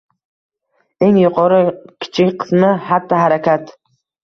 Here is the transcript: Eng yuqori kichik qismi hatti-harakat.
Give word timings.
Eng 1.07 1.19
yuqori 1.25 1.59
kichik 2.01 2.35
qismi 2.41 2.73
hatti-harakat. 2.91 3.73